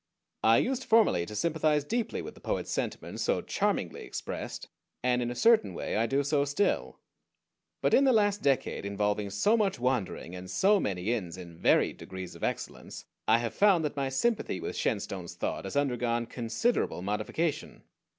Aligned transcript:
I 0.43 0.57
used 0.57 0.83
formerly 0.83 1.27
to 1.27 1.35
sympathize 1.35 1.83
deeply 1.83 2.23
with 2.23 2.33
the 2.33 2.41
poet's 2.41 2.71
sentiment, 2.71 3.19
so 3.19 3.39
charmingly 3.43 4.01
expressed, 4.01 4.67
and 5.03 5.21
in 5.21 5.29
a 5.29 5.35
certain 5.35 5.75
way 5.75 5.95
I 5.95 6.07
do 6.07 6.23
so 6.23 6.43
still; 6.43 6.97
but 7.83 7.93
in 7.93 8.03
the 8.03 8.11
last 8.11 8.41
decade, 8.41 8.83
involving 8.83 9.29
so 9.29 9.55
much 9.55 9.79
wandering, 9.79 10.33
and 10.33 10.49
so 10.49 10.79
many 10.79 11.13
inns 11.13 11.37
of 11.37 11.47
varied 11.49 11.97
degrees 11.97 12.33
of 12.33 12.43
excellence, 12.43 13.05
I 13.27 13.37
have 13.37 13.53
found 13.53 13.85
that 13.85 13.95
my 13.95 14.09
sympathy 14.09 14.59
with 14.59 14.75
Shenstone's 14.75 15.35
thought 15.35 15.65
has 15.65 15.75
undergone 15.75 16.25
considerable 16.25 17.03
modification. 17.03 17.83